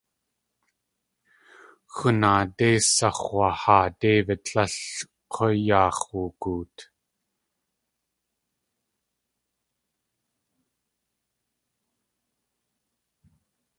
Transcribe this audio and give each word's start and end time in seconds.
Xunaadé 1.95 2.69
sax̲waahaa 2.95 3.85
David 3.99 4.39
tlél 4.45 4.73
k̲ú 5.33 5.45
yaax̲ 5.67 6.05
wugoot. 6.11 6.77